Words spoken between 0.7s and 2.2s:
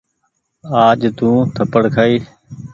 آج تونٚ ٿپڙ کآئي۔